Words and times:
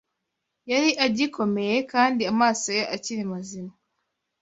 Yari 0.71 0.89
agikomeye 1.05 1.75
kandi 1.91 2.21
amaso 2.31 2.67
ye 2.77 2.83
akiri 2.95 3.23
mazima 3.31 3.73